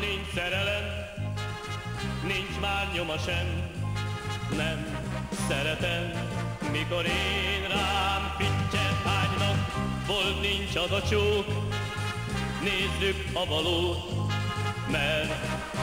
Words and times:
nincs 0.00 0.28
szerelem, 0.34 0.84
nincs 2.22 2.60
már 2.60 2.88
nyoma 2.94 3.18
sem, 3.18 3.46
nem 4.56 4.78
szeretem, 5.48 6.28
mikor 6.72 7.04
én 7.04 7.68
rám 7.68 8.34
fittyen 8.38 8.94
hánynak, 9.04 9.58
volt 10.06 10.40
nincs 10.40 10.76
az 10.76 10.90
a 10.90 11.02
csók, 11.08 11.46
nézzük 12.62 13.24
a 13.32 13.46
valót, 13.46 14.32
mert 14.90 15.32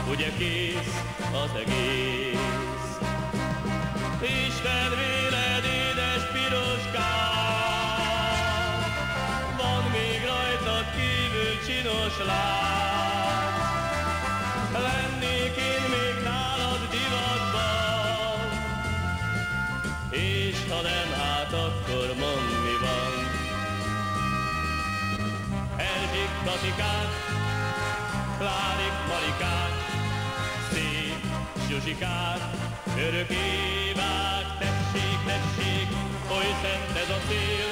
ugye 0.09 0.31
kész 0.37 1.03
az 1.43 1.51
egész. 1.59 2.95
Isten 4.21 4.89
véled, 4.89 5.63
édes 5.63 6.23
piroskám, 6.31 7.07
van 9.57 9.83
még 9.91 10.21
rajtad 10.25 10.85
kívül 10.95 11.65
csinos 11.65 12.17
láb. 12.25 13.26
Katikát, 26.47 27.09
Klárik 28.37 28.95
Marikát, 29.09 29.75
Szép 30.71 31.21
Zsuzsikát, 31.69 32.41
Örök 32.97 33.29
Évát, 33.29 34.47
tessék, 34.59 35.19
tessék, 35.25 35.87
oly 36.35 36.51
szent 36.61 36.97
ez 37.03 37.09
a 37.09 37.19
szél, 37.27 37.69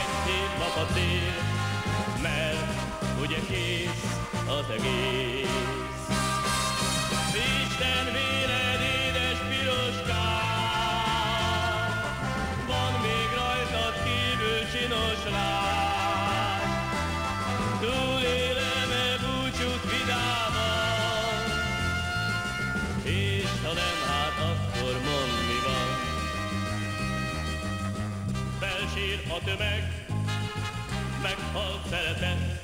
egy 0.00 0.12
szép 0.24 0.52
nap 0.58 0.76
a 0.84 0.92
cél, 0.92 1.34
mert 2.22 2.66
ugye 3.22 3.38
kész 3.48 4.04
az 4.46 4.66
egész. 4.70 5.48
Isten 7.34 8.04
véled, 8.12 8.43
Felsír 29.04 29.22
a 29.28 29.44
tömeg, 29.44 30.04
meghalt 31.22 31.88
szeretet, 31.90 32.62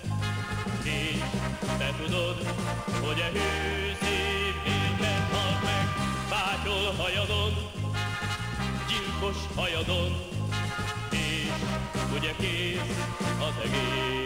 és 0.82 1.18
te 1.78 1.94
tudod, 2.02 2.36
hogy 3.02 3.20
a 3.20 3.30
hű 3.32 3.92
szív 4.00 4.54
érted 4.66 5.28
halt 5.32 5.62
meg, 5.62 5.86
bátyol 6.30 6.92
hajadon, 6.96 7.52
gyilkos 8.88 9.36
hajadon, 9.54 10.16
és 11.10 11.50
ugye 12.14 12.32
kész 12.38 12.96
az 13.40 13.54
egész. 13.64 14.19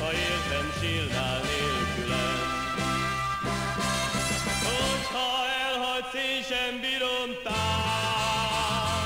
Ha 0.00 0.08
értem 0.28 0.66
sírnál 0.80 1.38
nélkülem. 1.48 2.40
Hogyha 4.68 5.28
elhagysz, 5.64 6.16
én 6.28 6.42
sem 6.50 6.72
bírom 6.84 7.28
tár, 7.46 9.04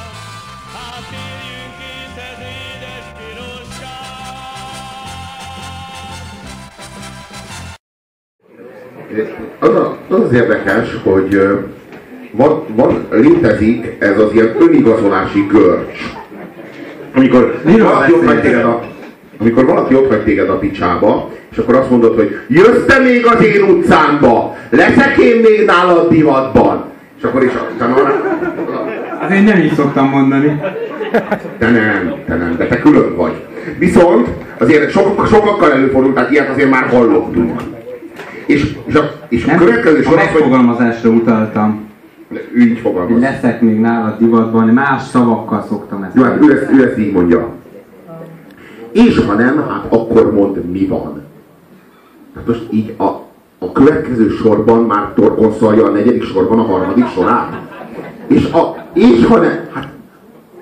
hát 0.74 1.04
térjünk 1.12 1.72
készhez, 1.80 2.40
édes 2.58 3.06
piroskám. 3.18 4.06
Az, 9.58 9.74
a, 9.74 9.98
az 10.08 10.20
az 10.20 10.32
érdekes, 10.32 10.86
hogy 11.02 11.30
van, 12.30 12.64
van, 12.68 13.06
létezik 13.10 13.96
ez 13.98 14.18
az 14.18 14.32
ilyen 14.32 14.56
önigazolási 14.60 15.46
görcs. 15.46 15.98
Amikor 17.14 17.60
Miről 17.64 17.84
valaki 17.84 18.12
ott 18.12 18.24
hagy 18.24 18.26
beszélsz? 18.26 18.52
téged 18.52 18.64
a, 18.64 18.95
amikor 19.38 19.66
valaki 19.66 19.94
ott 19.94 20.08
hagy 20.08 20.24
téged 20.24 20.48
a 20.48 20.58
picsába, 20.58 21.30
és 21.50 21.58
akkor 21.58 21.74
azt 21.74 21.90
mondod, 21.90 22.14
hogy 22.14 22.36
jössz 22.48 22.84
te 22.86 22.98
még 22.98 23.26
az 23.26 23.44
én 23.44 23.62
utcámba, 23.62 24.56
leszek 24.70 25.16
én 25.16 25.40
még 25.40 25.64
nálad 25.66 26.08
divatban. 26.08 26.84
És 27.18 27.24
akkor 27.24 27.44
is 27.44 27.50
utána 27.74 27.94
arra, 27.94 28.14
Azért 29.24 29.44
nem 29.44 29.58
így 29.58 29.72
szoktam 29.74 30.08
mondani. 30.08 30.60
te 31.58 31.70
nem, 31.70 32.14
te 32.26 32.34
nem, 32.36 32.54
de 32.58 32.66
te 32.66 32.78
külön 32.78 33.16
vagy. 33.16 33.32
Viszont 33.78 34.28
azért 34.58 34.90
sok, 34.90 35.26
sokakkal 35.26 35.72
előfordult, 35.72 36.14
tehát 36.14 36.30
ilyet 36.30 36.48
azért 36.50 36.70
már 36.70 36.86
hallottunk. 36.88 37.60
És, 38.46 38.74
és, 38.86 38.94
a, 38.94 39.10
és 39.28 39.44
a 39.44 39.46
Nem, 39.46 39.58
következő 39.58 39.98
a 39.98 40.02
sor 40.02 40.18
hogy 40.18 40.24
megfogalmazásra 40.24 41.10
utaltam. 41.10 41.88
ő 42.32 42.60
így 42.60 42.68
Hogy 42.68 42.78
fogalmaz. 42.78 43.20
leszek 43.20 43.60
még 43.60 43.78
nálad 43.80 44.18
divatban, 44.18 44.66
más 44.68 45.02
szavakkal 45.02 45.64
szoktam 45.68 46.02
ezt. 46.02 46.16
Jó, 46.16 46.22
hát 46.22 46.38
ő 46.42 46.52
ezt, 46.52 46.72
ő 46.72 46.84
ezt 46.88 46.98
így 46.98 47.12
mondja. 47.12 47.54
És 48.96 49.18
ha 49.26 49.32
nem, 49.34 49.64
hát 49.68 49.86
akkor 49.88 50.32
mondd, 50.32 50.56
mi 50.56 50.86
van. 50.86 51.22
Hát 52.34 52.46
most 52.46 52.66
így 52.70 52.94
a, 52.96 53.04
a 53.58 53.72
következő 53.72 54.28
sorban 54.28 54.82
már 54.82 55.12
torkonszolja 55.14 55.84
a 55.84 55.90
negyedik 55.90 56.24
sorban 56.24 56.58
a 56.58 56.62
harmadik 56.62 57.08
sorát. 57.08 57.60
És, 58.26 58.50
a, 58.52 58.76
és 58.92 59.24
ha 59.24 59.38
nem, 59.38 59.58
hát 59.72 59.88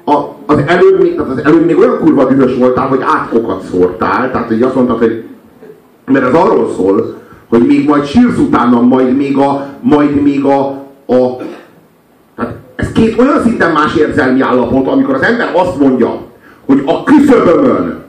a, 0.04 0.12
az, 0.46 0.58
előbb, 0.66 1.02
még- 1.02 1.16
tehát 1.16 1.30
az 1.30 1.44
előbb 1.44 1.66
még 1.66 1.78
olyan 1.78 1.98
kurva 1.98 2.24
dühös 2.24 2.56
voltál, 2.56 2.86
hogy 2.86 3.00
átkokat 3.02 3.62
szórtál, 3.62 4.30
tehát 4.30 4.48
hogy 4.48 4.62
azt 4.62 4.74
mondtad, 4.74 4.98
hogy 4.98 5.24
mert 6.06 6.26
ez 6.26 6.34
arról 6.34 6.70
szól, 6.76 7.14
hogy 7.48 7.66
még 7.66 7.88
majd 7.88 8.04
sírsz 8.04 8.38
utána, 8.38 8.80
majd 8.80 9.16
még 9.16 9.36
a, 9.36 9.66
majd 9.80 10.22
még 10.22 10.44
a, 10.44 10.66
a 11.06 11.36
tehát 12.36 12.54
ez 12.74 12.92
két 12.92 13.18
olyan 13.18 13.42
szinten 13.42 13.72
más 13.72 13.94
érzelmi 13.94 14.40
állapot, 14.40 14.86
amikor 14.86 15.14
az 15.14 15.22
ember 15.22 15.50
azt 15.54 15.78
mondja, 15.78 16.18
hogy 16.66 16.82
a 16.86 17.02
küszöbömön, 17.02 18.03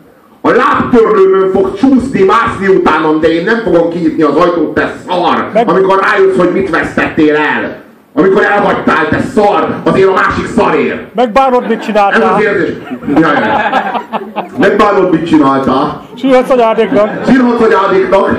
a 0.45 0.51
lábtörlőmön 0.56 1.51
fog 1.51 1.73
csúszni, 1.78 2.23
mászni 2.23 2.67
utánam, 2.67 3.19
de 3.19 3.33
én 3.33 3.44
nem 3.44 3.61
fogom 3.63 3.89
kinyitni 3.89 4.23
az 4.23 4.35
ajtót, 4.35 4.73
te 4.73 4.94
szar! 5.07 5.50
Meg- 5.53 5.69
Amikor 5.69 6.00
rájössz, 6.00 6.38
hogy 6.38 6.51
mit 6.51 6.69
vesztettél 6.69 7.35
el! 7.35 7.83
Amikor 8.13 8.44
elhagytál, 8.44 9.07
te 9.09 9.19
szar! 9.35 9.75
Azért 9.84 10.07
a 10.07 10.13
másik 10.13 10.47
szarért! 10.55 11.16
Megbánod, 11.16 11.61
mit 11.67 11.72
Ez 11.72 11.78
az 11.79 11.85
csináltál? 11.85 12.41
érzés. 12.41 12.69
Jaj. 13.16 13.34
Megbánod, 14.57 15.11
mit 15.11 15.28
csináltál? 15.28 16.01
Sírhatsz 16.16 16.50
anyádéknak. 16.50 17.09
Sírhatsz 17.28 17.61
anyádéknak? 17.61 18.38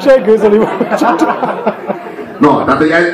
Seggőzeli. 0.00 0.58
Na, 2.38 2.64
tehát 2.64 2.80
ez, 2.82 3.04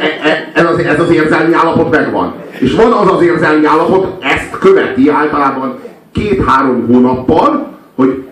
ez, 0.54 0.64
az, 0.66 0.78
ez 0.78 1.00
az 1.00 1.10
érzelmi 1.10 1.54
állapot 1.54 1.90
megvan. 1.90 2.34
És 2.58 2.74
van 2.74 2.92
az 2.92 3.12
az 3.12 3.22
érzelmi 3.22 3.66
állapot, 3.66 4.24
ezt 4.24 4.58
követi 4.58 5.08
általában 5.10 5.78
két-három 6.12 6.86
hónappal, 6.86 7.72
hogy 7.96 8.23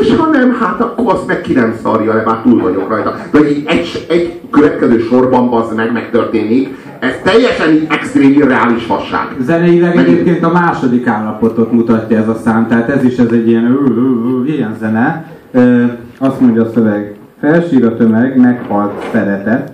és 0.00 0.16
ha 0.16 0.26
nem, 0.26 0.56
hát 0.60 0.80
akkor 0.80 1.12
azt 1.12 1.26
meg 1.26 1.40
ki 1.40 1.52
nem 1.52 1.74
szarja 1.82 2.14
le, 2.14 2.22
már 2.22 2.42
túl 2.42 2.60
vagyok 2.60 2.88
rajta. 2.88 3.14
De 3.30 3.38
hogy 3.38 3.50
így 3.50 3.64
egy, 3.66 4.06
egy 4.08 4.40
következő 4.50 4.98
sorban 4.98 5.48
az 5.48 5.74
meg 5.76 5.92
megtörténik, 5.92 6.68
ez 6.98 7.14
teljesen 7.22 7.72
így 7.72 7.86
extrém 7.90 8.30
irreális 8.32 8.84
fasság. 8.84 9.26
Zeneileg 9.40 9.94
Megint. 9.94 10.18
egyébként 10.18 10.44
a 10.44 10.52
második 10.52 11.06
állapotot 11.06 11.72
mutatja 11.72 12.18
ez 12.18 12.28
a 12.28 12.34
szám, 12.44 12.68
tehát 12.68 12.88
ez 12.88 13.04
is 13.04 13.16
ez 13.16 13.32
egy 13.32 13.48
ilyen, 13.48 13.64
ö, 13.64 13.90
ö, 13.90 14.40
ö, 14.40 14.44
ilyen 14.44 14.76
zene. 14.80 15.26
Ö, 15.50 15.84
azt 16.18 16.40
mondja 16.40 16.62
a 16.62 16.70
szöveg, 16.74 17.14
felsír 17.40 17.84
a 17.84 17.96
tömeg, 17.96 18.36
meghalt 18.36 19.06
szeretet, 19.12 19.72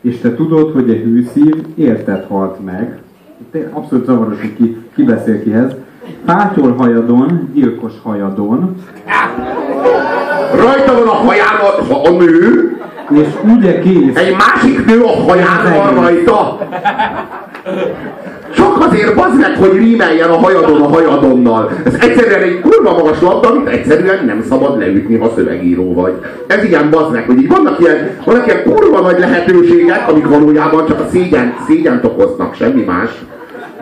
és 0.00 0.18
te 0.18 0.34
tudod, 0.34 0.72
hogy 0.72 0.90
a 0.90 0.94
hűszív 0.94 1.54
érted 1.74 2.24
halt 2.28 2.64
meg. 2.64 2.98
Itt 3.40 3.66
abszolút 3.72 4.04
zavaros, 4.04 4.40
hogy 4.40 4.54
ki, 4.56 4.76
ki 4.94 5.02
beszél 5.02 5.42
kihez. 5.42 5.72
Pátyol 6.24 6.74
hajadon, 6.78 7.50
gyilkos 7.54 7.92
hajadon, 8.02 8.74
Rajta 10.54 10.94
van 10.94 11.08
a 11.08 11.14
haján 11.14 11.56
a, 11.90 12.08
a, 12.08 12.10
nő, 12.10 12.76
és 13.10 13.26
ugye 13.56 13.78
kész, 13.78 14.16
egy 14.16 14.36
másik 14.36 14.86
nő 14.86 15.02
a 15.02 15.22
haján 15.28 15.72
van 15.76 15.94
rajta. 15.94 16.58
Csak 18.54 18.86
azért 18.86 19.14
bazd 19.14 19.38
meg, 19.38 19.56
hogy 19.56 19.76
rímeljen 19.76 20.30
a 20.30 20.38
hajadon 20.38 20.80
a 20.80 20.88
hajadonnal. 20.88 21.70
Ez 21.84 21.94
egyszerűen 21.94 22.42
egy 22.42 22.60
kurva 22.60 22.92
magas 22.92 23.20
labda, 23.20 23.48
amit 23.48 23.68
egyszerűen 23.68 24.24
nem 24.24 24.44
szabad 24.48 24.78
leütni, 24.78 25.16
ha 25.18 25.32
szövegíró 25.36 25.94
vagy. 25.94 26.12
Ez 26.46 26.64
ilyen 26.64 26.90
bazd 26.90 27.12
meg, 27.12 27.26
hogy 27.26 27.38
így 27.38 27.48
vannak 27.48 27.80
ilyen, 27.80 28.10
vannak 28.24 28.46
ilyen 28.46 28.62
kurva 28.62 29.00
nagy 29.00 29.18
lehetőségek, 29.18 30.08
amik 30.08 30.28
valójában 30.28 30.86
csak 30.86 31.00
a 31.00 31.06
szégyen, 31.10 31.54
szégyent 31.66 32.04
okoznak, 32.04 32.54
semmi 32.54 32.82
más. 32.82 33.10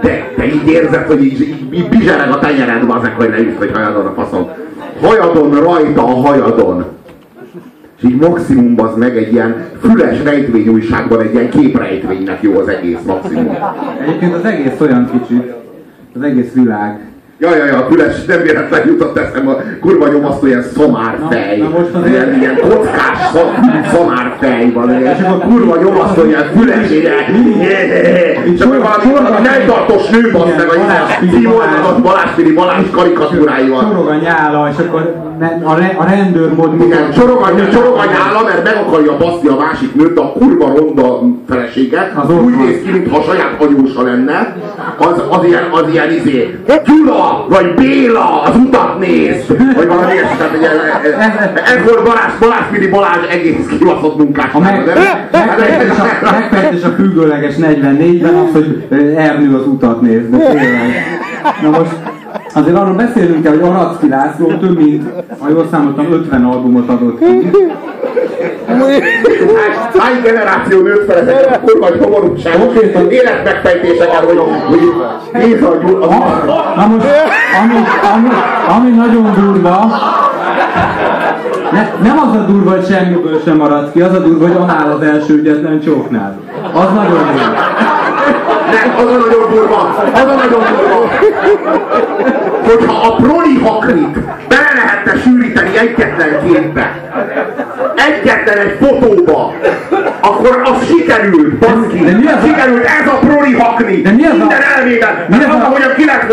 De 0.02 0.32
te 0.36 0.46
így 0.46 0.68
érzed, 0.68 1.06
hogy 1.06 1.24
így, 1.24 1.40
így, 1.40 1.74
így 1.74 1.88
bizsereg 1.88 2.30
a 2.30 2.38
tenyered, 2.38 2.86
bazd 2.86 3.02
meg, 3.02 3.14
hogy 3.14 3.28
leütsz, 3.28 3.58
hogy 3.58 3.70
hajadon 3.72 4.06
a 4.06 4.12
faszom. 4.14 4.48
Hajadon 5.00 5.60
rajta 5.60 6.02
a 6.02 6.14
hajadon. 6.14 6.84
És 7.96 8.04
így 8.04 8.16
maximum 8.16 8.74
az 8.80 8.96
meg 8.96 9.16
egy 9.16 9.32
ilyen 9.32 9.66
füles 9.80 10.22
rejtvényújságban 10.22 11.20
egy 11.20 11.34
ilyen 11.34 11.50
képrejtvénynek 11.50 12.42
jó 12.42 12.58
az 12.58 12.68
egész 12.68 13.02
maximum. 13.06 13.56
Egyébként 14.02 14.34
az 14.34 14.44
egész 14.44 14.80
olyan 14.80 15.10
kicsit, 15.10 15.52
az 16.14 16.22
egész 16.22 16.52
világ. 16.52 17.13
Ja, 17.44 17.56
ja, 17.56 17.64
ja, 17.64 17.86
füles, 17.90 18.24
nem 18.24 18.42
véletlen 18.42 18.86
jutott 18.86 19.18
eszem 19.18 19.48
a 19.48 19.56
kurva 19.80 20.08
nyomasztó 20.08 20.46
ilyen 20.46 20.62
szamárfej. 20.76 21.58
Na, 21.58 22.06
ilyen, 22.06 22.38
ilyen 22.40 22.58
kockás 22.60 23.18
szam, 23.32 23.80
szamárfej 23.92 24.72
van. 24.72 24.90
És 24.90 25.20
akkor 25.26 25.46
kurva 25.48 25.76
nyomasztó 25.76 26.24
ilyen 26.24 26.50
füles, 26.56 26.88
Csak 28.58 28.72
sor- 28.72 29.12
valami 29.12 29.46
nem 29.46 29.66
tartós 29.66 30.08
nő, 30.08 30.30
basz 30.32 30.50
meg, 30.56 30.68
a 30.68 31.06
Fili 31.18 31.30
színvonalat 31.30 32.02
Balázs. 32.02 32.90
Karikatúráival. 32.90 33.82
Sorog 33.82 34.08
a 34.08 34.14
nyála, 34.14 34.68
és 34.72 34.78
akkor 34.86 35.14
a, 35.62 35.74
re, 35.74 35.94
a 35.98 36.04
rendőrmód 36.04 36.80
Igen, 36.80 37.10
csorog 37.10 37.40
a, 37.42 37.70
csorog 37.72 37.96
a 37.96 38.04
nyála, 38.04 38.44
mert 38.44 38.64
meg 38.64 38.76
akarja 38.86 39.16
baszni 39.16 39.48
a 39.48 39.56
másik 39.56 39.94
nőt, 39.94 40.14
de 40.14 40.20
a 40.20 40.32
kurva 40.32 40.72
ronda 40.76 41.20
felesége 41.48 42.12
Az 42.14 42.30
úgy 42.30 42.56
néz 42.56 42.82
ki, 42.84 42.90
mintha 42.90 43.22
saját 43.22 43.56
anyósa 43.58 44.02
lenne. 44.02 44.56
Az, 44.98 45.22
az 45.28 45.44
ilyen, 45.44 45.64
az 45.72 45.92
ilyen 45.92 46.12
izé, 46.12 46.58
Gyula, 46.84 47.33
vagy 47.48 47.74
Béla, 47.74 48.42
az 48.42 48.56
utat 48.56 48.98
néz, 48.98 49.46
vagy 49.76 49.86
valami 49.86 50.12
ilyesmi. 50.12 50.36
Volt 51.84 52.02
Balázs, 52.04 52.32
Balázs 52.40 52.64
Fili 52.72 52.86
Balázs 52.86 53.26
egész 53.30 53.66
kibaszott 53.78 54.18
munkás. 54.18 54.52
A 54.52 54.58
meg, 54.58 54.98
megfejtés 56.22 56.82
a, 56.82 56.88
függőleges 56.88 57.54
44-ben 57.58 58.34
az, 58.34 58.52
hogy 58.52 58.86
Ernő 59.16 59.56
az 59.56 59.66
utat 59.66 60.00
néz, 60.00 60.30
de 60.30 60.36
tényleg. 60.36 61.20
Na 61.62 61.70
most 61.70 61.96
azért 62.54 62.76
arról 62.76 62.94
beszélünk 62.94 63.42
kell, 63.42 63.52
hogy 63.52 63.62
Aracki 63.62 64.08
László 64.08 64.46
több 64.46 64.76
mint, 64.76 65.02
ha 65.38 65.48
jól 65.48 65.66
számoltam, 65.70 66.12
50 66.12 66.44
albumot 66.44 66.88
adott 66.88 67.18
ki. 67.18 67.50
Hány- 69.98 70.22
generáció 70.22 70.80
nőtt 70.80 71.06
fel 71.10 71.16
ezeket 71.16 71.56
a 71.56 71.60
kurva 71.60 71.88
nyomorúságos 72.00 72.60
Konkrétan- 72.60 73.10
életmegfejtéseket, 73.10 74.24
hogy, 74.24 74.40
hogy 74.68 74.92
Géza 75.32 75.76
Gyula, 75.86 76.06
Na 76.76 76.86
most, 76.86 77.06
ami, 77.62 77.74
ami, 78.14 78.28
ami 78.76 78.90
nagyon 78.90 79.32
durva, 79.34 79.86
ne, 81.72 81.88
nem 82.02 82.18
az 82.18 82.36
a 82.36 82.44
durva, 82.46 82.70
hogy 82.70 82.86
semmiből 82.86 83.40
sem 83.44 83.56
maradt 83.56 83.92
ki, 83.92 84.00
az 84.00 84.14
a 84.14 84.18
durva, 84.18 84.46
hogy 84.46 84.56
annál 84.56 84.90
az 84.92 85.02
első 85.06 85.34
ügyetlen 85.34 85.80
csóknál. 85.80 86.38
Az 86.72 86.92
nagyon 86.94 87.26
durva. 87.32 87.62
Nem, 88.70 88.94
az 88.96 89.12
a 89.12 89.18
nagyon 89.18 89.50
durva, 89.50 89.94
az 90.14 90.20
a 90.20 90.34
nagyon 90.34 90.62
durva. 90.76 91.08
Hogyha 92.66 93.06
a 93.06 93.14
proli 93.14 93.58
hakrit 93.64 94.18
bele 94.48 94.72
lehetne 94.74 95.12
sűríteni 95.54 95.78
egyetlen 95.78 96.46
képbe, 96.46 96.92
egyetlen 98.08 98.58
egy 98.58 98.76
fotóba, 98.80 99.54
akkor 100.20 100.62
az 100.64 100.86
sikerült, 100.86 101.54
baszki. 101.58 101.98
Sikerült 102.46 102.84
ez 102.84 103.06
a 103.08 103.18
proli 103.26 103.52
hakni. 103.52 104.00
De 104.02 104.10
mi 104.10 104.24
az 104.24 104.30
a- 104.32 104.36
Minden 104.36 104.62
elvéden. 104.76 105.14
mi 105.28 105.36
Mi 105.36 105.44
az 105.44 105.54
az, 105.54 105.60
a- 105.62 105.64
hogy 105.64 105.94
ki 105.94 106.04
lett, 106.04 106.26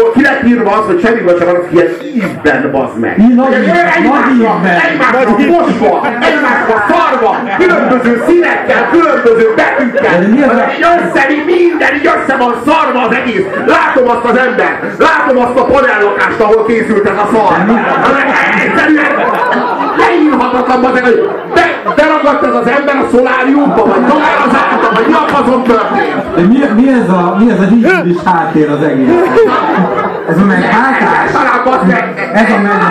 írva 0.71 0.81
az, 0.81 0.85
hogy 0.85 1.01
sem 1.03 1.25
van, 1.25 1.67
ilyen 1.71 1.87
ízben, 2.15 2.71
bazd 2.71 2.97
meg. 2.99 3.17
Nagy 3.35 3.45
Hogy 3.45 3.63
ízben, 3.63 4.01
nagy 4.11 4.31
ízben. 4.35 4.75
Egymásra 4.87 5.29
mosva, 5.55 6.07
egymásra 6.29 6.75
szarva, 6.89 7.31
különböző 7.57 8.23
színekkel, 8.27 8.89
különböző 8.91 9.53
betűkkel. 9.55 10.19
De 10.19 10.27
mi 10.27 10.41
az 10.41 10.57
a- 10.57 10.69
Így 10.77 10.85
össze, 10.97 11.21
így 11.31 11.45
minden, 11.45 11.91
így 11.95 12.09
össze 12.15 12.35
van 12.37 12.53
szarva 12.67 12.99
az 13.07 13.15
egész. 13.15 13.45
Látom 13.65 14.05
azt 14.15 14.25
az 14.31 14.37
embert, 14.47 14.79
látom 15.07 15.37
azt 15.45 15.57
a 15.61 15.65
panellakást, 15.65 16.39
ahol 16.39 16.65
készült 16.65 17.05
ez 17.09 17.17
a 17.25 17.27
szar. 17.33 17.53
Egyszerűen 18.65 19.11
leírhatatlan, 19.97 20.81
bazeg, 20.81 21.03
hogy 21.03 21.29
be, 21.53 21.65
beragadt 21.95 22.43
ez 22.45 22.55
az 22.61 22.67
ember 22.77 22.95
a 22.95 23.05
szoláriumba, 23.11 23.85
vagy 23.85 24.03
talán 24.11 24.37
az 24.47 24.55
által, 24.63 24.91
vagy 24.93 25.07
mi 25.07 25.13
a 25.13 25.25
fazon 25.33 25.63
történt. 25.63 26.21
De 26.35 26.41
mi, 26.41 26.81
mi 26.81 26.89
ez 27.01 27.09
a, 27.09 27.35
mi 27.39 27.51
ez 27.51 27.59
a 27.59 27.67
hibris 27.73 28.21
háttér 28.25 28.69
az 28.69 28.81
egész? 28.83 29.09
Ez 30.29 30.37
a 30.37 30.45
meghátás? 30.45 31.31
Talán 31.31 31.61
bazd 31.65 31.87
meg. 31.87 32.31
Ez 32.33 32.49
a 32.55 32.59
meg... 32.61 32.81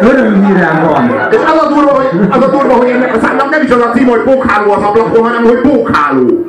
Örömhírem 0.00 0.88
van. 0.88 1.02
És 1.30 1.38
az 1.52 1.62
a 1.64 1.68
durva, 1.74 1.90
hogy, 1.90 2.08
az 2.30 2.42
a 2.42 2.48
durva, 2.50 2.74
hogy 2.74 2.88
ennek 2.88 3.16
a 3.16 3.18
számnak 3.26 3.50
nem 3.50 3.62
is 3.62 3.70
az 3.70 3.80
a 3.80 3.90
cím, 3.94 4.06
hogy 4.06 4.20
pókháló 4.20 4.72
az 4.72 4.82
ablakon, 4.82 5.22
hanem 5.22 5.42
hogy 5.42 5.60
pókháló. 5.60 6.46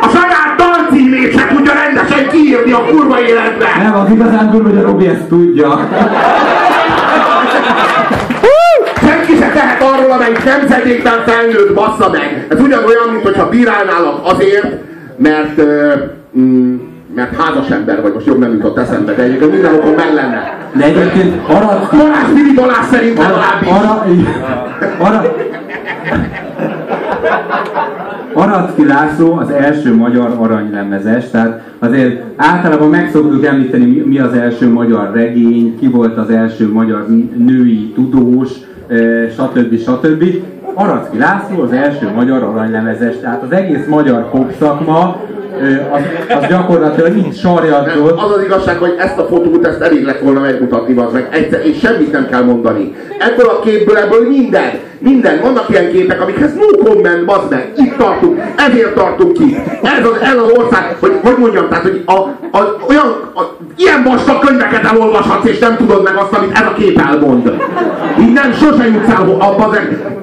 A 0.00 0.08
saját 0.14 0.50
dalcímét 0.56 1.38
se 1.38 1.46
tudja 1.46 1.72
rendesen 1.72 2.28
kiírni 2.28 2.72
a 2.72 2.84
kurva 2.90 3.20
életben. 3.20 3.68
Nem, 3.82 3.94
az 3.96 4.10
igazán 4.10 4.50
durva, 4.50 4.68
hogy 4.68 4.78
a 4.78 4.82
Robi 4.82 5.06
ezt 5.06 5.28
tudja. 5.28 5.88
Nemzedékben 10.44 11.22
felnőtt, 11.26 11.74
bassza 11.74 12.10
meg. 12.10 12.46
Ez 12.48 12.60
ugyanolyan, 12.60 13.08
mint 13.12 13.22
hogyha 13.22 13.48
bírálnálak 13.48 14.20
azért, 14.22 14.76
mert, 15.16 15.62
mm, 16.38 16.76
mert 17.14 17.36
házas 17.36 17.70
ember 17.70 18.02
vagy, 18.02 18.12
most 18.12 18.26
jobb 18.26 18.38
nem 18.38 18.52
jutott 18.52 18.78
eszembe, 18.78 19.12
de 19.12 19.22
egyébként 19.22 19.52
minden 19.52 19.74
okon 19.74 19.92
meg 19.92 20.14
lenne. 20.14 20.58
De 20.72 20.84
egyébként 20.84 21.48
Aracki... 21.48 21.96
Balázs 21.96 22.54
Balázs 22.54 22.86
szerint 22.90 23.18
legalábbis. 23.18 23.68
Ara, 23.68 24.04
ara, 24.98 25.22
Aracki 28.34 28.86
László 28.86 29.32
az 29.32 29.50
első 29.50 29.94
magyar 29.94 30.36
aranylemezes, 30.38 31.30
tehát 31.30 31.62
azért 31.78 32.22
általában 32.36 32.88
meg 32.88 33.10
szoktuk 33.12 33.44
említeni, 33.44 34.02
mi- 34.06 34.18
az 34.18 34.32
első 34.32 34.68
magyar 34.72 35.10
regény, 35.14 35.78
ki 35.78 35.86
volt 35.86 36.16
az 36.16 36.30
első 36.30 36.72
magyar 36.72 37.06
női 37.36 37.92
tudós, 37.94 38.50
stb. 39.30 39.78
stb. 39.78 40.24
Aracki 40.74 41.18
László 41.18 41.62
az 41.62 41.72
első 41.72 42.10
magyar 42.14 42.42
aranylemezes, 42.42 43.14
tehát 43.20 43.42
az 43.42 43.52
egész 43.52 43.86
magyar 43.86 44.30
popszakma 44.30 45.20
eh, 45.60 45.94
az, 45.94 46.00
az 46.36 46.46
gyakorlatilag 46.48 47.16
itt 47.16 47.36
sarjadzott, 47.36 48.20
Az 48.20 48.30
az 48.36 48.42
igazság, 48.44 48.76
hogy 48.78 48.94
ezt 48.98 49.18
a 49.18 49.24
fotót, 49.24 49.66
ezt 49.66 49.80
elég 49.80 50.04
lett 50.04 50.20
volna 50.20 50.40
megmutatni, 50.40 50.96
az 50.96 51.12
meg 51.12 51.28
egyszer, 51.30 51.66
és 51.66 51.78
semmit 51.78 52.12
nem 52.12 52.28
kell 52.28 52.42
mondani. 52.42 52.94
Ebből 53.18 53.46
a 53.46 53.60
képből, 53.60 53.96
ebből 53.96 54.28
minden, 54.28 54.70
minden, 54.98 55.40
vannak 55.40 55.68
ilyen 55.68 55.90
képek, 55.90 56.20
amikhez 56.20 56.54
no 56.54 56.84
comment, 56.84 57.24
bazd 57.24 57.50
meg, 57.50 57.72
itt 57.76 57.96
tartunk, 57.96 58.40
ezért 58.68 58.94
tartunk 58.94 59.32
ki. 59.32 59.56
Ez 59.82 60.06
az, 60.06 60.20
ez 60.22 60.36
az 60.36 60.50
ország, 60.58 60.96
hogy 61.00 61.12
hogy 61.22 61.36
mondjam, 61.38 61.68
tehát, 61.68 61.82
hogy 61.82 62.02
a, 62.06 62.12
a, 62.58 62.76
olyan, 62.88 63.30
a, 63.34 63.40
ilyen 63.82 64.02
vastag 64.02 64.38
könyveket 64.38 64.84
elolvashatsz, 64.84 65.48
és 65.48 65.58
nem 65.58 65.76
tudod 65.76 66.02
meg 66.02 66.16
azt, 66.16 66.32
amit 66.32 66.58
ez 66.58 66.66
a 66.66 66.72
kép 66.72 67.00
elmond. 67.00 67.52
Így 68.20 68.32
nem, 68.32 68.52
sose 68.52 68.86
jutsz 68.86 69.08
el 69.08 69.22
abba, 69.38 69.66
az 69.66 69.76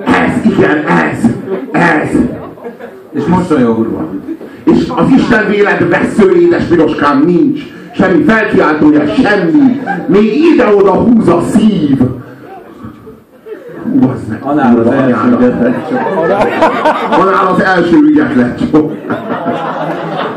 ez, 0.05 0.51
igen, 0.51 0.83
ez, 0.87 1.23
ez. 1.71 2.09
és 3.13 3.23
mosolyogva. 3.25 4.07
És 4.63 4.83
az 4.95 5.05
Isten 5.15 5.47
véled 5.47 5.89
vesző 5.89 6.35
édes 6.39 6.63
piroskám 6.63 7.23
nincs. 7.25 7.61
Semmi 7.95 8.23
felkiáltója, 8.23 9.03
semmi. 9.07 9.81
Még 10.07 10.33
ide-oda 10.53 10.93
húz 10.93 11.27
a 11.27 11.41
szív. 11.51 11.97
Hú, 13.83 13.99
bazd 13.99 14.27
meg. 14.27 14.39
Annál 14.43 14.79
az 14.79 14.91
első 14.91 15.27
ügyetlen 15.37 15.83
Annál 17.09 17.47
az 17.47 17.61
első 17.63 17.97
ügyetlen. 17.97 18.55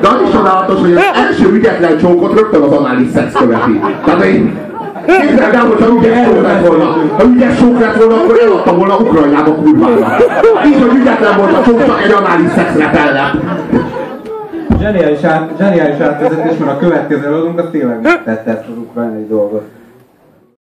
De 0.02 0.08
az 0.08 0.20
is 0.26 0.30
csodálatos, 0.34 0.80
hogy 0.80 0.92
az 0.92 1.02
első 1.14 1.52
ügyetlen 1.52 1.98
csókot 1.98 2.38
rögtön 2.38 2.62
az 2.62 2.72
anális 2.72 3.10
szex 3.14 3.32
követi. 3.32 3.80
Tehát 4.04 4.24
én 4.24 4.70
Képzeld 5.06 5.54
el, 5.54 5.66
hogyha 5.66 5.86
ügyes 5.96 6.26
csók 6.26 6.42
lett 6.42 6.66
volna, 6.66 6.84
ha 7.16 7.24
ügyes 7.24 7.58
csók 7.58 7.80
lett 7.80 7.96
volna, 7.96 8.14
akkor 8.14 8.38
eladta 8.42 8.74
volna 8.74 8.96
Ukrajnába 8.96 9.54
kurvára. 9.54 10.16
Így, 10.66 10.80
hogy 10.80 10.96
ügyetlen 10.96 11.36
volt 11.36 11.52
a 11.52 11.62
csók, 11.62 11.86
csak 11.86 12.02
egy 12.02 12.10
anális 12.10 12.50
szexre 12.52 12.90
fellep. 12.90 13.34
Zseniális, 14.80 15.22
át, 15.22 15.50
zseniális 15.58 16.00
átvezetés, 16.00 16.56
mert 16.58 16.70
a 16.70 16.78
következő 16.78 17.26
előadónk 17.26 17.58
az 17.58 17.64
tényleg 17.70 18.00
megtette 18.02 18.50
ezt 18.50 18.68
az 18.68 18.76
ukrajnai 18.76 19.26
dolgot. 19.28 19.62